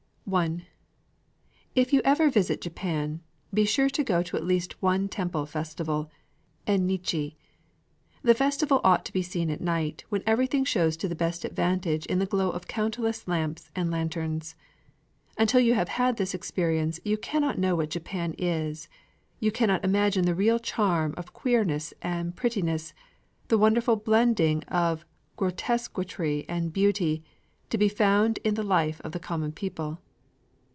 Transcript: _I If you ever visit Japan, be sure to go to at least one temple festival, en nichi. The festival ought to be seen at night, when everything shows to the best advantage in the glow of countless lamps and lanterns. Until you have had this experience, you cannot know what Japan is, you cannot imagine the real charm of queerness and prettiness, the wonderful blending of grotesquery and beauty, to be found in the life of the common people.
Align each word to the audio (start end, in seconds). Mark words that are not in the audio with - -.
_I 0.33 0.65
If 1.75 1.91
you 1.91 2.01
ever 2.05 2.29
visit 2.29 2.61
Japan, 2.61 3.19
be 3.53 3.65
sure 3.65 3.89
to 3.89 4.01
go 4.03 4.23
to 4.23 4.37
at 4.37 4.45
least 4.45 4.81
one 4.81 5.09
temple 5.09 5.45
festival, 5.45 6.09
en 6.65 6.85
nichi. 6.87 7.35
The 8.23 8.33
festival 8.33 8.79
ought 8.81 9.03
to 9.03 9.11
be 9.11 9.23
seen 9.23 9.49
at 9.49 9.59
night, 9.59 10.05
when 10.07 10.23
everything 10.25 10.63
shows 10.63 10.95
to 10.97 11.09
the 11.09 11.15
best 11.15 11.43
advantage 11.43 12.05
in 12.05 12.19
the 12.19 12.25
glow 12.25 12.49
of 12.49 12.69
countless 12.69 13.27
lamps 13.27 13.71
and 13.75 13.91
lanterns. 13.91 14.55
Until 15.37 15.59
you 15.59 15.73
have 15.73 15.89
had 15.89 16.15
this 16.15 16.33
experience, 16.33 17.01
you 17.03 17.17
cannot 17.17 17.57
know 17.59 17.75
what 17.75 17.89
Japan 17.89 18.33
is, 18.37 18.87
you 19.41 19.51
cannot 19.51 19.83
imagine 19.83 20.23
the 20.23 20.33
real 20.35 20.59
charm 20.59 21.13
of 21.17 21.33
queerness 21.33 21.93
and 22.01 22.37
prettiness, 22.37 22.93
the 23.49 23.57
wonderful 23.57 23.97
blending 23.97 24.63
of 24.69 25.05
grotesquery 25.35 26.45
and 26.47 26.71
beauty, 26.71 27.21
to 27.69 27.77
be 27.77 27.89
found 27.89 28.39
in 28.45 28.53
the 28.53 28.63
life 28.63 29.01
of 29.03 29.11
the 29.11 29.19
common 29.19 29.51
people. 29.51 29.99